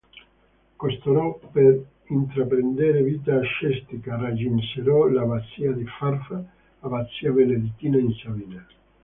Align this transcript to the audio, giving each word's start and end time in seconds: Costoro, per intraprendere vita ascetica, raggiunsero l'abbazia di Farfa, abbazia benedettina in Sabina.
Costoro, 0.77 1.39
per 1.51 1.79
intraprendere 2.07 3.03
vita 3.03 3.35
ascetica, 3.35 4.15
raggiunsero 4.17 5.07
l'abbazia 5.11 5.71
di 5.73 5.85
Farfa, 5.85 6.43
abbazia 6.79 7.31
benedettina 7.31 7.99
in 7.99 8.11
Sabina. 8.15 8.67